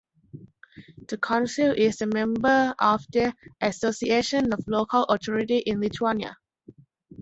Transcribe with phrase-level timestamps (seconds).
[1.09, 6.35] The council is the member of The Association of Local Authorities in Lithuania.